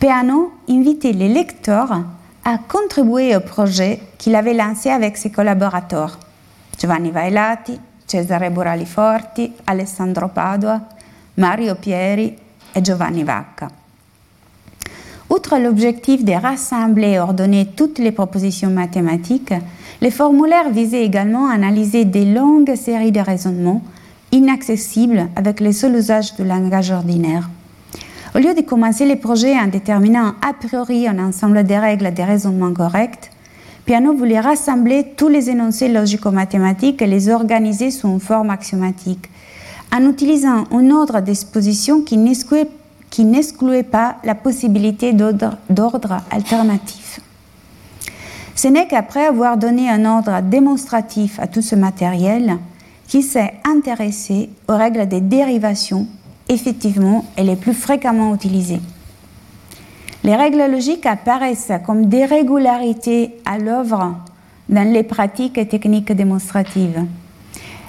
[0.00, 2.04] Peano invitait les lecteurs
[2.42, 6.18] à contribuer au projet qu'il avait lancé avec ses collaborateurs,
[6.78, 10.80] Giovanni Vailati, Cesare Buraliforti, Alessandro Padua,
[11.36, 12.34] Mario Pieri
[12.74, 13.68] et Giovanni Vacca.
[15.36, 19.52] Outre l'objectif de rassembler et ordonner toutes les propositions mathématiques,
[20.00, 23.82] les formulaires visaient également à analyser des longues séries de raisonnements
[24.32, 27.50] inaccessibles avec les seuls usages du langage ordinaire.
[28.34, 32.22] Au lieu de commencer les projets en déterminant a priori un ensemble de règles de
[32.22, 33.30] raisonnement corrects,
[33.84, 39.28] Piano voulait rassembler tous les énoncés logico-mathématiques et les organiser sous une forme axiomatique,
[39.94, 42.68] en utilisant un ordre d'exposition qui n'excluait
[43.16, 47.18] qui n'excluait pas la possibilité d'ordre alternatif.
[48.54, 52.58] Ce n'est qu'après avoir donné un ordre démonstratif à tout ce matériel
[53.08, 56.06] qu'il s'est intéressé aux règles des dérivations
[56.50, 58.82] effectivement et les plus fréquemment utilisées.
[60.22, 64.14] Les règles logiques apparaissent comme des régularités à l'œuvre
[64.68, 67.06] dans les pratiques et techniques démonstratives.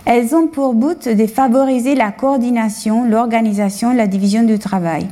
[0.10, 5.06] Elles ont pour but de favoriser la coordination, l'organisation la division du travail.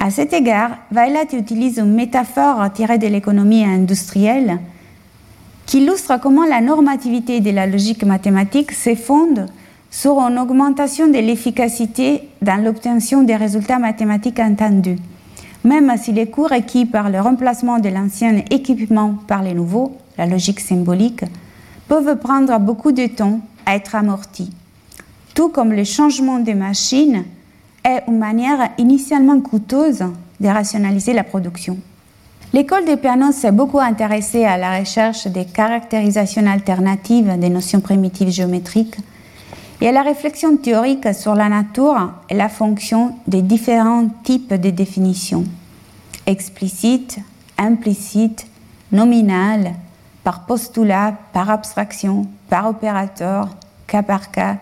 [0.00, 4.60] À cet égard, Weilat utilise une métaphore tirée de l'économie industrielle
[5.66, 9.44] qui illustre comment la normativité de la logique mathématique s'effonde
[9.90, 14.96] sur une augmentation de l'efficacité dans l'obtention des résultats mathématiques entendus,
[15.64, 20.24] même si les coûts requis par le remplacement de l'ancien équipement par les nouveaux, la
[20.24, 21.24] logique symbolique,
[21.88, 24.50] peuvent prendre beaucoup de temps à être amorti,
[25.34, 27.24] tout comme le changement des machines
[27.84, 30.04] est une manière initialement coûteuse
[30.40, 31.78] de rationaliser la production.
[32.52, 38.30] L'école de piano s'est beaucoup intéressée à la recherche des caractérisations alternatives des notions primitives
[38.30, 38.96] géométriques
[39.80, 44.70] et à la réflexion théorique sur la nature et la fonction des différents types de
[44.70, 45.44] définitions,
[46.24, 47.18] explicites,
[47.58, 48.46] implicites,
[48.92, 49.74] nominales,
[50.24, 53.48] par postulat, par abstraction, par opérateur,
[53.86, 54.56] cas par cas.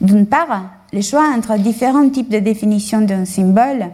[0.00, 3.86] D'une part, le choix entre différents types de définitions d'un symbole,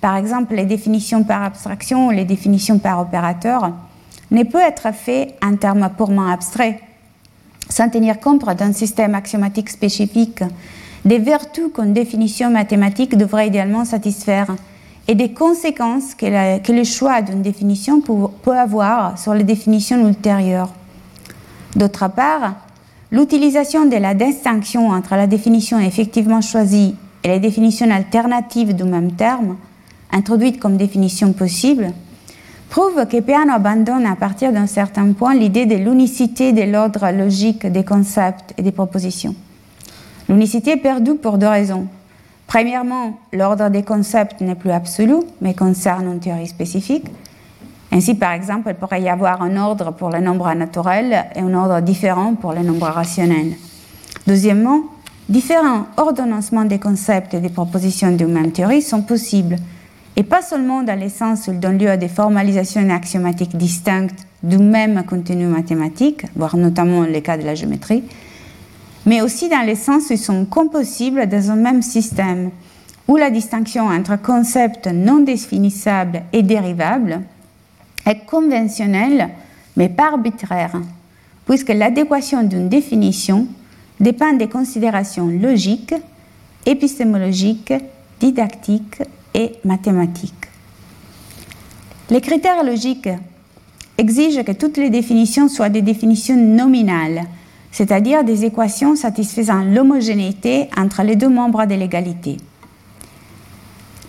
[0.00, 3.70] par exemple les définitions par abstraction ou les définitions par opérateur,
[4.30, 6.80] ne peut être fait en termes purement abstraits,
[7.68, 10.42] sans tenir compte d'un système axiomatique spécifique,
[11.04, 14.54] des vertus qu'une définition mathématique devrait idéalement satisfaire
[15.08, 20.70] et des conséquences que, le choix d'une définition peut, avoir sur les définitions ultérieures.
[21.76, 22.54] D'autre part,
[23.12, 29.12] l'utilisation de la distinction entre la définition effectivement choisie et les définitions alternatives du même
[29.12, 29.56] terme,
[30.12, 31.92] introduite comme définition possible,
[32.70, 37.66] prouve que Peano abandonne à partir d'un certain point l'idée de l'unicité de l'ordre logique
[37.66, 39.34] des concepts et des propositions.
[40.28, 41.86] L'unicité est perdue pour deux raisons.
[42.46, 47.06] Premièrement, l'ordre des concepts n'est plus absolu, mais concerne une théorie spécifique.
[47.92, 51.54] Ainsi, par exemple, il pourrait y avoir un ordre pour les nombres naturels et un
[51.54, 53.54] ordre différent pour les nombres rationnels.
[54.26, 54.82] Deuxièmement,
[55.28, 59.56] différents ordonnancements des concepts et des propositions d'une même théorie sont possibles,
[60.16, 64.26] et pas seulement dans le sens où ils donnent lieu à des formalisations axiomatiques distinctes
[64.42, 68.04] du même contenu mathématique, voire notamment le cas de la géométrie,
[69.06, 72.50] mais aussi dans le sens où ils sont compossibles dans un même système,
[73.08, 77.22] où la distinction entre concepts non définissables et dérivables
[78.06, 79.30] est conventionnelle,
[79.76, 80.80] mais pas arbitraire,
[81.46, 83.46] puisque l'adéquation d'une définition
[83.98, 85.94] dépend des considérations logiques,
[86.66, 87.74] épistémologiques,
[88.18, 89.02] didactiques
[89.34, 90.34] et mathématiques.
[92.10, 93.08] Les critères logiques
[93.98, 97.24] exigent que toutes les définitions soient des définitions nominales,
[97.70, 102.38] c'est-à-dire des équations satisfaisant l'homogénéité entre les deux membres de l'égalité.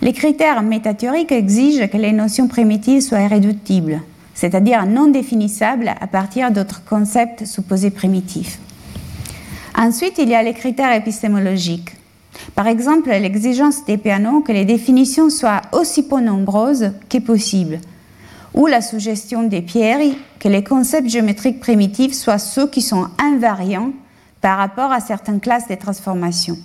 [0.02, 4.02] Les critères métathéoriques exigent que les notions primitives soient irréductibles,
[4.34, 8.58] c'est-à-dire non définissables à partir d'autres concepts supposés primitifs.
[9.78, 11.94] Ensuite, il y a les critères épistémologiques.
[12.56, 17.78] Par exemple, l'exigence des pianos que les définitions soient aussi peu nombreuses que possible,
[18.54, 23.92] ou la suggestion des pierres que les concepts géométriques primitifs soient ceux qui sont invariants
[24.40, 26.58] par rapport à certaines classes de transformations.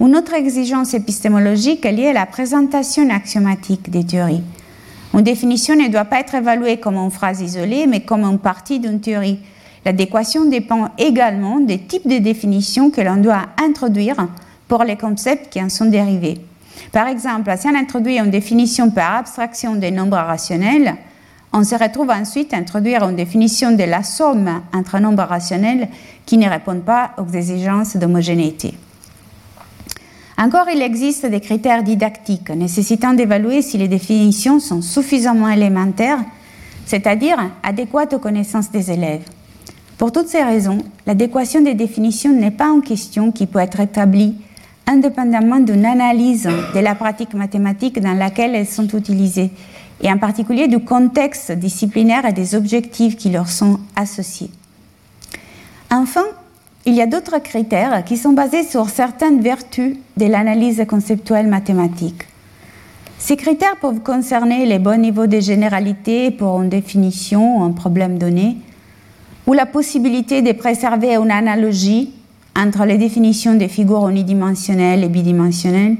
[0.00, 4.44] Une autre exigence épistémologique est liée à la présentation axiomatique des théories.
[5.12, 8.78] Une définition ne doit pas être évaluée comme une phrase isolée, mais comme une partie
[8.78, 9.40] d'une théorie.
[9.84, 14.28] L'adéquation dépend également des types de définitions que l'on doit introduire
[14.68, 16.40] pour les concepts qui en sont dérivés.
[16.92, 20.94] Par exemple, si on introduit une définition par abstraction des nombres rationnels,
[21.52, 25.88] on se retrouve ensuite à introduire une définition de la somme entre nombres rationnels
[26.24, 28.74] qui ne répondent pas aux exigences d'homogénéité.
[30.40, 36.20] Encore, il existe des critères didactiques nécessitant d'évaluer si les définitions sont suffisamment élémentaires,
[36.86, 39.24] c'est-à-dire adéquates aux connaissances des élèves.
[39.98, 44.36] Pour toutes ces raisons, l'adéquation des définitions n'est pas une question qui peut être établie
[44.86, 49.50] indépendamment d'une analyse de la pratique mathématique dans laquelle elles sont utilisées,
[50.00, 54.50] et en particulier du contexte disciplinaire et des objectifs qui leur sont associés.
[55.90, 56.24] Enfin,
[56.86, 62.22] il y a d'autres critères qui sont basés sur certaines vertus de l'analyse conceptuelle mathématique.
[63.18, 68.16] Ces critères peuvent concerner les bons niveaux de généralité pour une définition ou un problème
[68.16, 68.56] donné,
[69.46, 72.12] ou la possibilité de préserver une analogie
[72.56, 75.96] entre les définitions des figures unidimensionnelles et bidimensionnelles.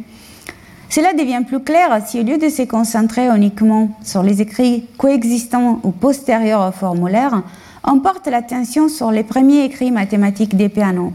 [0.91, 5.81] Cela devient plus clair si au lieu de se concentrer uniquement sur les écrits coexistants
[5.83, 7.43] ou postérieurs au formulaire,
[7.91, 11.12] on porte l'attention sur les premiers écrits mathématiques des pianos,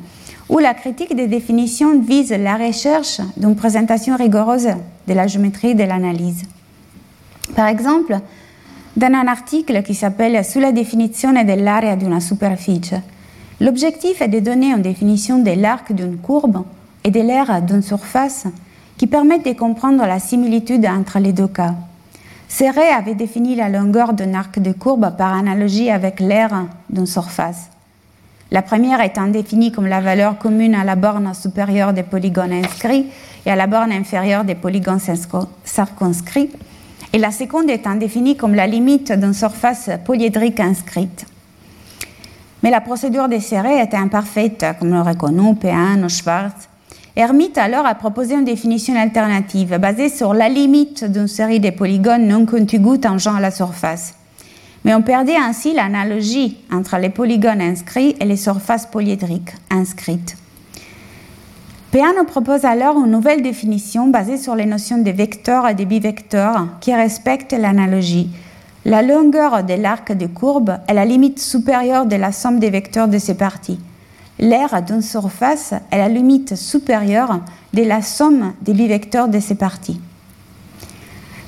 [0.50, 4.70] où la critique des définitions vise la recherche d'une présentation rigoureuse
[5.08, 6.44] de la géométrie de l'analyse.
[7.56, 8.20] Par exemple,
[8.98, 13.02] dans un article qui s'appelle Sulla definizione dell'area di una superficie,
[13.60, 16.64] l'objectif est de donner une définition de l'arc d'une courbe
[17.04, 18.46] et de l'aire d'une surface
[18.98, 21.76] qui permettent de comprendre la similitude entre les deux cas.
[22.48, 27.70] Serré avait défini la longueur d'un arc de courbe par analogie avec l'aire d'une surface.
[28.52, 33.08] La première étant définie comme la valeur commune à la borne supérieure des polygones inscrits
[33.46, 35.00] et à la borne inférieure des polygones
[35.64, 36.52] circonscrits,
[37.12, 41.26] et la seconde étant définie comme la limite d'une surface polyédrique inscrite.
[42.62, 46.70] Mais la procédure des serrés était imparfaite, comme le reconnu Péan ou Schwartz,
[47.16, 52.28] Hermite alors a proposé une définition alternative basée sur la limite d'une série de polygones
[52.28, 54.16] non contigus tangeant à la surface.
[54.84, 60.36] Mais on perdait ainsi l'analogie entre les polygones inscrits et les surfaces polyédriques inscrites.
[61.92, 66.66] Peano propose alors une nouvelle définition basée sur les notions de vecteurs et de bivecteurs
[66.82, 68.32] qui respectent l'analogie.
[68.86, 73.08] La longueur de l'arc de courbe est la limite supérieure de la somme des vecteurs
[73.08, 73.80] de ses parties
[74.44, 77.40] l'aire d'une surface est la limite supérieure
[77.74, 80.00] de la somme des bivecteurs de ces parties.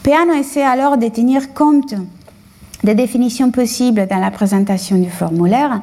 [0.01, 1.93] Peano essaie alors de tenir compte
[2.83, 5.81] des définitions possibles dans la présentation du formulaire,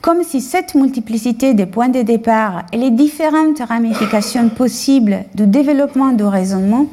[0.00, 6.12] comme si cette multiplicité des points de départ et les différentes ramifications possibles du développement
[6.12, 6.86] du raisonnement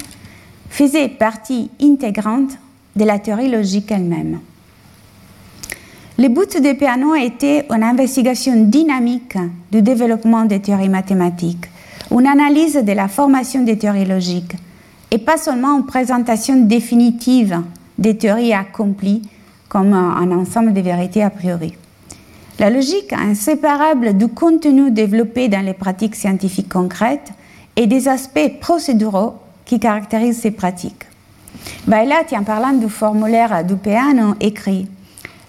[0.69, 2.57] faisaient partie intégrante
[2.97, 4.39] de la théorie logique elle-même.
[6.19, 9.37] Le but de Peano était une investigation dynamique
[9.71, 11.65] du développement des théories mathématiques,
[12.09, 14.55] une analyse de la formation des théories logiques,
[15.11, 17.61] et pas seulement une présentation définitive
[17.99, 19.29] des théories accomplies
[19.69, 21.75] comme un ensemble de vérités a priori.
[22.57, 27.31] La logique inséparable du contenu développé dans les pratiques scientifiques concrètes
[27.75, 31.03] et des aspects procéduraux qui caractérisent ces pratiques.
[31.85, 34.87] Bailat, en parlant du formulaire du Peano, écrit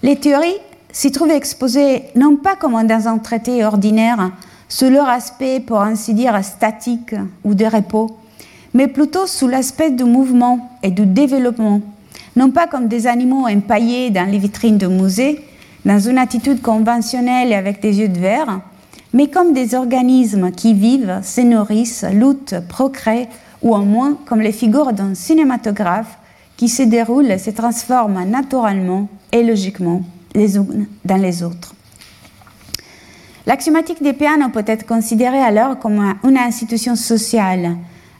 [0.01, 0.57] les théories
[0.91, 4.31] s'y trouvent exposées non pas comme dans un traité ordinaire,
[4.67, 8.17] sous leur aspect, pour ainsi dire, statique ou de repos,
[8.73, 11.81] mais plutôt sous l'aspect du mouvement et du développement,
[12.35, 15.43] non pas comme des animaux empaillés dans les vitrines de musées,
[15.85, 18.61] dans une attitude conventionnelle et avec des yeux de verre,
[19.13, 23.27] mais comme des organismes qui vivent, se nourrissent, luttent, procréent,
[23.61, 26.17] ou au moins comme les figures d'un cinématographe
[26.55, 30.01] qui se déroulent et se transforment naturellement et logiquement
[30.35, 31.73] les unes dans les autres.
[33.45, 37.77] L'axiomatique des pianos peut être considérée alors comme une institution sociale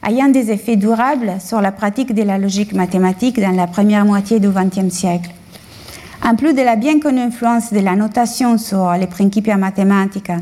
[0.07, 4.39] ayant des effets durables sur la pratique de la logique mathématique dans la première moitié
[4.39, 5.29] du XXe siècle.
[6.23, 10.37] En plus de la bien connue influence de la notation sur les principia mathematica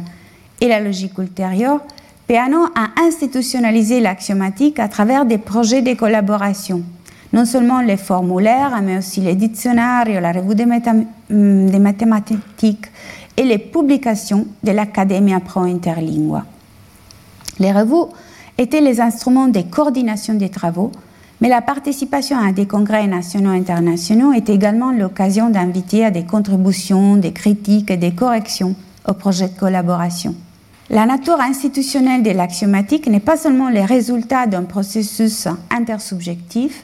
[0.61, 1.82] et la logique ultérieure,
[2.28, 6.84] Peano a institutionnalisé l'axiomatique à travers des projets de collaboration
[7.38, 12.88] non seulement les formulaires, mais aussi les dictionnaires, la revue des, mm, mathématiques
[13.38, 16.45] et les publications de l'Academia Pro Interlingua.
[17.59, 18.11] Les revues
[18.57, 20.91] étaient les instruments de coordination des travaux,
[21.39, 26.23] mais la participation à des congrès nationaux et internationaux est également l'occasion d'inviter à des
[26.25, 28.73] contributions, des critiques et des corrections
[29.07, 30.33] au projet de collaboration.
[30.89, 36.83] La nature institutionnelle de l'axiomatique n'est pas seulement le résultat d'un processus intersubjectif,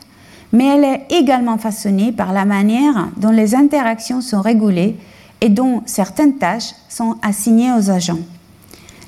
[0.54, 4.96] mais elle est également façonnée par la manière dont les interactions sont régulées
[5.42, 8.20] et dont certaines tâches sont assignées aux agents.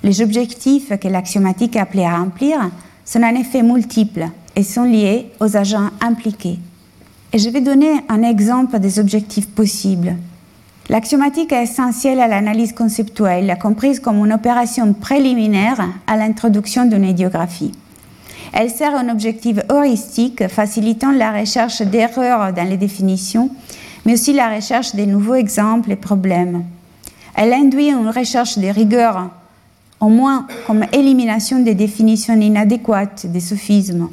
[0.03, 2.59] Les objectifs que l'axiomatique est appelée à remplir
[3.05, 6.59] sont en effet multiples et sont liés aux agents impliqués.
[7.31, 10.15] Et je vais donner un exemple des objectifs possibles.
[10.89, 17.71] L'axiomatique est essentielle à l'analyse conceptuelle, comprise comme une opération préliminaire à l'introduction d'une idiographie.
[18.53, 23.49] Elle sert un objectif heuristique facilitant la recherche d'erreurs dans les définitions,
[24.05, 26.63] mais aussi la recherche de nouveaux exemples et problèmes.
[27.35, 29.29] Elle induit une recherche de rigueur,
[29.99, 34.09] au moins comme élimination des définitions inadéquates des sophismes.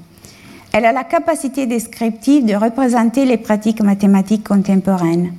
[0.73, 5.33] Elle a la capacité descriptive de représenter les pratiques mathématiques contemporaines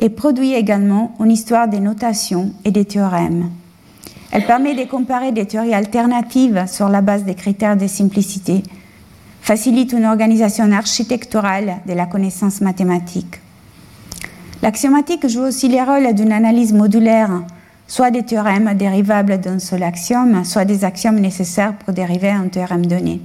[0.00, 3.50] et produit également une histoire des notations et des théorèmes.
[4.30, 8.62] Elle permet de comparer des théories alternatives sur la base des critères de simplicité,
[9.40, 13.40] facilite une organisation architecturale de la connaissance mathématique.
[14.62, 17.30] L'axiomatique joue aussi les rôles d'une analyse modulaire,
[17.86, 22.84] soit des théorèmes dérivables d'un seul axiome, soit des axiomes nécessaires pour dériver un théorème
[22.84, 23.20] donné.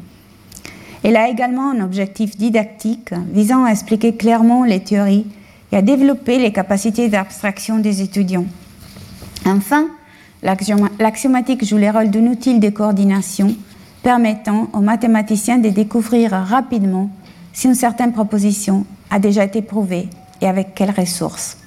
[1.03, 5.27] Elle a également un objectif didactique visant à expliquer clairement les théories
[5.71, 8.45] et à développer les capacités d'abstraction des étudiants.
[9.45, 9.87] Enfin,
[10.43, 13.55] l'axiomatique joue le rôle d'un outil de coordination
[14.03, 17.09] permettant aux mathématiciens de découvrir rapidement
[17.53, 20.09] si une certaine proposition a déjà été prouvée
[20.41, 21.57] et avec quelles ressources.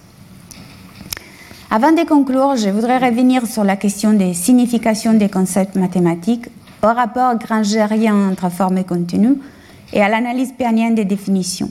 [1.71, 6.47] Avant de conclure, je voudrais revenir sur la question des significations des concepts mathématiques
[6.83, 9.39] au rapport grangerien entre forme et contenu
[9.93, 11.71] et à l'analyse péanienne des définitions.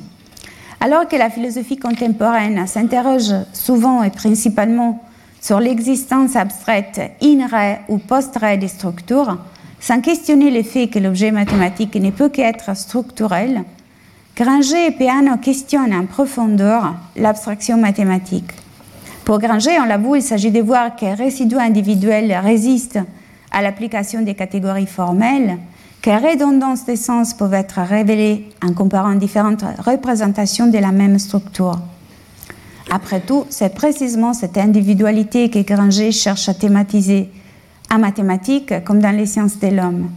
[0.82, 5.02] Alors que la philosophie contemporaine s'interroge souvent et principalement
[5.46, 9.38] sur l'existence abstraite in re ou post re des structures,
[9.80, 13.62] sans questionner le fait que l'objet mathématique ne peut qu'être structurel,
[14.36, 18.50] Granger et Peano questionnent en profondeur l'abstraction mathématique.
[19.24, 23.04] Pour Granger, on l'avoue, il s'agit de voir quels résidus individuels résistent
[23.52, 25.60] à l'application des catégories formelles
[26.02, 31.80] quelles redondances de sens peuvent être révélées en comparant différentes représentations de la même structure.
[32.90, 37.30] Après tout, c'est précisément cette individualité que Granger cherche à thématiser
[37.92, 40.10] en mathématiques comme dans les sciences de l'homme.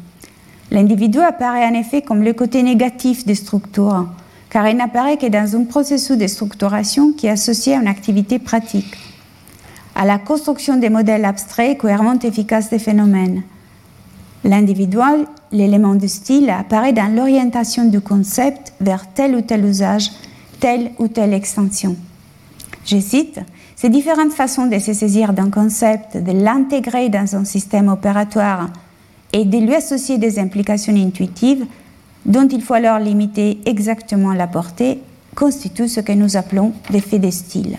[0.71, 4.07] L'individu apparaît en effet comme le côté négatif des structures,
[4.51, 8.39] car il n'apparaît que dans un processus de structuration qui est associé à une activité
[8.39, 8.97] pratique,
[9.95, 13.43] à la construction des modèles abstraits cohérents et efficaces des phénomènes.
[14.45, 20.11] L'individuel l'élément de style apparaît dans l'orientation du concept vers tel ou tel usage,
[20.61, 21.97] telle ou telle extension.
[22.89, 23.39] Je cite,
[23.77, 28.71] ces différentes façons de se saisir d'un concept, de l'intégrer dans un système opératoire
[29.35, 31.67] et de lui associer des implications intuitives
[32.25, 35.01] dont il faut alors limiter exactement la portée,
[35.35, 37.77] constituent ce que nous appelons l'effet de style.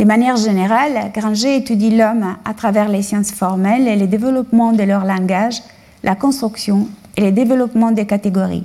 [0.00, 4.82] De manière générale, Granger étudie l'homme à travers les sciences formelles et le développement de
[4.82, 5.62] leur langage
[6.02, 8.64] la construction et le développement des catégories.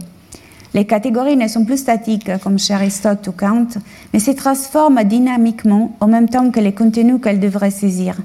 [0.77, 3.65] Les catégories ne sont plus statiques comme chez Aristote ou Kant,
[4.13, 8.15] mais se transforment dynamiquement en même temps que les contenus qu'elles devraient saisir.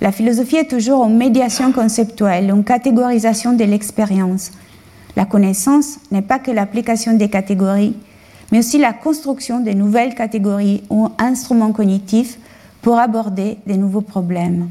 [0.00, 4.50] La philosophie est toujours une médiation conceptuelle, une catégorisation de l'expérience.
[5.14, 7.94] La connaissance n'est pas que l'application des catégories,
[8.50, 12.38] mais aussi la construction de nouvelles catégories ou instruments cognitifs
[12.80, 14.70] pour aborder de nouveaux problèmes.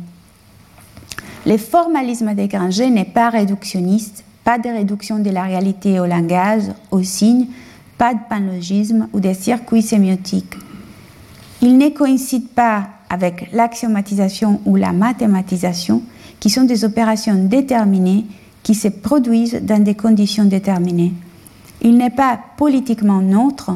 [1.46, 7.04] Le formalisme Granger n'est pas réductionniste, pas de réduction de la réalité au langage, aux
[7.04, 7.48] signes,
[7.98, 10.56] pas de panlogisme ou des circuits sémiotiques.
[11.62, 16.02] Il ne coïncide pas avec l'axiomatisation ou la mathématisation,
[16.40, 18.26] qui sont des opérations déterminées
[18.64, 21.14] qui se produisent dans des conditions déterminées.
[21.82, 23.72] Il n'est pas politiquement neutre,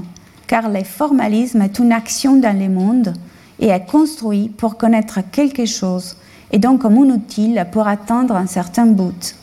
[0.48, 3.14] car le formalisme est une action dans le monde
[3.60, 6.18] et est construit pour connaître quelque chose
[6.52, 9.36] et donc comme un outil pour atteindre un certain but.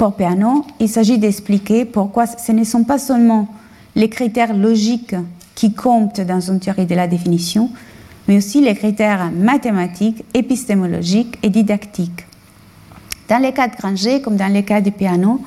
[0.00, 3.46] Pour Peano, il s'agit d'expliquer pourquoi ce ne sont pas seulement
[3.94, 5.14] les critères logiques
[5.54, 7.68] qui comptent dans une théorie de la définition,
[8.26, 12.24] mais aussi les critères mathématiques, épistémologiques et didactiques.
[13.28, 15.42] Dans les cas de Granger, comme dans les cas de Peano,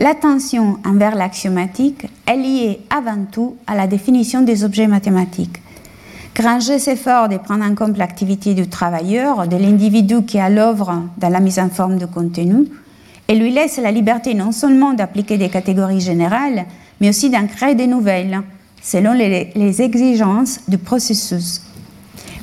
[0.00, 5.62] l'attention envers l'axiomatique est liée avant tout à la définition des objets mathématiques.
[6.34, 11.28] Granger s'efforce de prendre en compte l'activité du travailleur, de l'individu qui à l'œuvre dans
[11.28, 12.66] la mise en forme de contenu,
[13.32, 16.66] et lui laisse la liberté non seulement d'appliquer des catégories générales,
[17.00, 18.42] mais aussi d'en créer des nouvelles,
[18.82, 21.62] selon les, exigences du processus.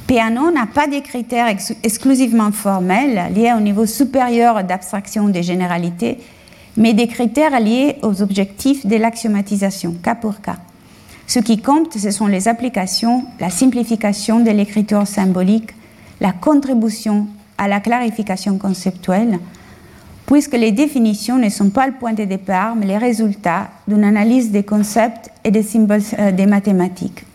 [0.08, 6.18] Peano n'a pas de critères exclusivement formels liés au niveau supérieur d'abstraction des généralités,
[6.76, 10.58] mais des critères liés aux objectifs de l'axiomatisation, cas pour cas.
[11.28, 15.70] Ce qui compte, ce sont les applications, la simplification de l'écriture symbolique,
[16.20, 17.28] la contribution
[17.60, 19.38] à la clarification conceptuelle,
[20.30, 24.52] puisque les définitions ne sont pas le point de départ, mais les résultats d'une analyse
[24.52, 27.26] des concepts et des symboles euh, des mathématiques.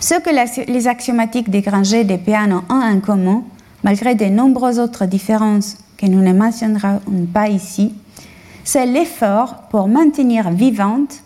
[0.00, 3.44] Ce que les axiomatiques des Granger et des Peano ont en commun,
[3.84, 7.00] malgré de nombreuses autres différences que nous ne mentionnerons
[7.32, 7.94] pas ici,
[8.64, 11.22] c'est l'effort pour maintenir vivante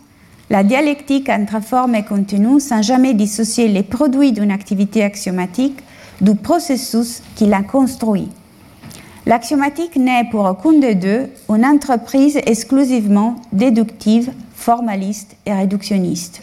[0.51, 5.78] la dialectique entre forme et contenu sans jamais dissocier les produits d'une activité axiomatique
[6.20, 8.28] du processus qui l'a construit.
[9.28, 16.42] L'axiomatique n'est pour aucun des deux une entreprise exclusivement déductive, formaliste et réductionniste.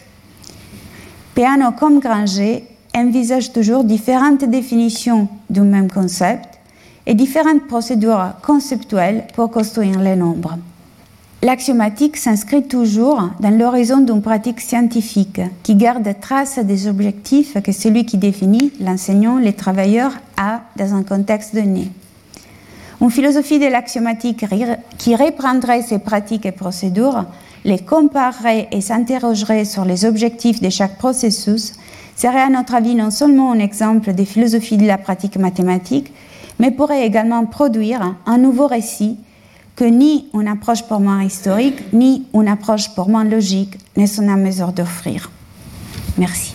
[1.34, 2.62] Peano comme Granger
[2.94, 6.60] envisage toujours différentes définitions du même concept
[7.06, 10.58] et différentes procédures conceptuelles pour construire les nombres.
[11.42, 18.04] L'axiomatique s'inscrit toujours dans l'horizon d'une pratique scientifique qui garde trace des objectifs que celui
[18.04, 21.90] qui définit, l'enseignant, les travailleurs, a dans un contexte donné.
[23.04, 24.46] Une philosophie de l'axiomatique
[24.96, 27.26] qui reprendrait ces pratiques et procédures
[27.66, 31.74] les comparerait et s'interrogerait sur les objectifs de chaque processus
[32.16, 36.14] serait à notre avis non seulement un exemple des philosophies de la pratique mathématique,
[36.58, 39.18] mais pourrait également produire un nouveau récit
[39.76, 44.72] que ni une approche purement historique, ni une approche purement logique ne sont à mesure
[44.72, 45.30] d'offrir.
[46.16, 46.54] Merci.